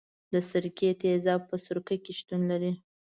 د 0.31 0.33
سرکې 0.49 0.89
تیزاب 1.01 1.41
په 1.49 1.55
سرکه 1.65 1.95
کې 2.03 2.11
شتون 2.19 2.41
لري. 2.51 2.71